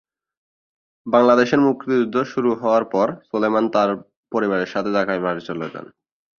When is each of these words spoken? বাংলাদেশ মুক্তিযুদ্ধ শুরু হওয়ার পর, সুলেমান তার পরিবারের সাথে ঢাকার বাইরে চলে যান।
বাংলাদেশ 1.07 1.49
মুক্তিযুদ্ধ 1.65 2.15
শুরু 2.23 2.49
হওয়ার 2.55 2.83
পর, 2.93 3.07
সুলেমান 3.29 3.65
তার 3.75 3.89
পরিবারের 4.31 4.69
সাথে 4.73 4.89
ঢাকার 4.93 5.19
বাইরে 5.21 5.41
চলে 5.41 5.67
যান। 5.73 5.85